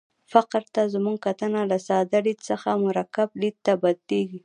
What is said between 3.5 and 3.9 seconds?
ته